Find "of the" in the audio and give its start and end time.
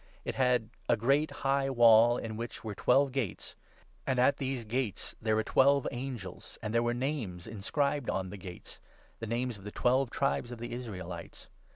9.59-9.69, 10.51-10.73